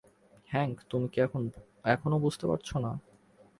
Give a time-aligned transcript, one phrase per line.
[0.49, 1.17] Hank, তুমি কি
[1.85, 2.91] এখনো বুঝতে পারছো না?